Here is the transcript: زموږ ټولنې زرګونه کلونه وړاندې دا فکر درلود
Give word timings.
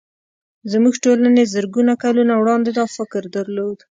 زموږ 0.71 0.95
ټولنې 1.05 1.43
زرګونه 1.53 1.93
کلونه 2.03 2.33
وړاندې 2.37 2.71
دا 2.77 2.85
فکر 2.95 3.23
درلود 3.35 3.77